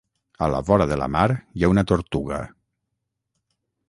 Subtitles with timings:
[0.43, 2.39] A la vora de la mar hi ha una tortuga.